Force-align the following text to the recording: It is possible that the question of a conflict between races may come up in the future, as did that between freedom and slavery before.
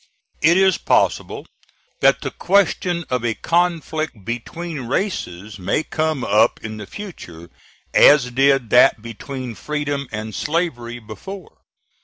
It 0.41 0.57
is 0.57 0.79
possible 0.79 1.45
that 1.99 2.21
the 2.21 2.31
question 2.31 3.05
of 3.11 3.23
a 3.23 3.35
conflict 3.35 4.25
between 4.25 4.79
races 4.87 5.59
may 5.59 5.83
come 5.83 6.23
up 6.23 6.59
in 6.63 6.77
the 6.77 6.87
future, 6.87 7.51
as 7.93 8.31
did 8.31 8.71
that 8.71 9.03
between 9.03 9.53
freedom 9.53 10.07
and 10.11 10.33
slavery 10.33 10.97
before. 10.97 11.59